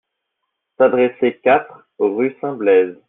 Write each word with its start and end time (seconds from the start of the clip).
S'adresser 0.79 1.39
quatre, 1.43 1.87
rue 1.99 2.35
St-Blaise. 2.41 2.97